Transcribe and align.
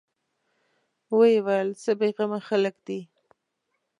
ويې 1.17 1.39
ويل: 1.45 1.69
څه 1.83 1.91
بېغمه 1.99 2.39
خلک 2.47 2.75
دي. 2.87 2.99